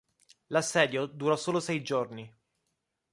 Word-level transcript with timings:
L'assedio 0.49 1.05
durò 1.05 1.35
solo 1.35 1.59
sei 1.59 1.83
giorni. 1.83 2.27